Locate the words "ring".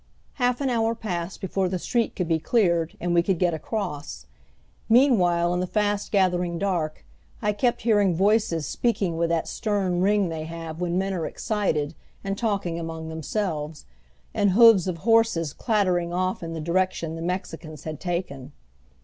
10.01-10.29